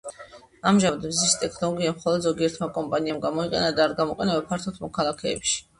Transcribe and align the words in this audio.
ამჟამად, 0.69 1.05
მზის 1.11 1.35
ტექნოლოგია 1.43 1.93
მხოლოდ 1.99 2.25
ზოგიერთმა 2.29 2.71
კომპანიამ 2.81 3.21
გამოიყენა 3.29 3.69
და 3.81 3.87
არ 3.89 3.97
გამოყენება 4.03 4.45
ფართოდ 4.51 4.87
მოქალაქეებში. 4.89 5.61